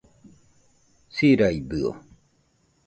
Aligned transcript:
Siraidɨo 1.15 1.87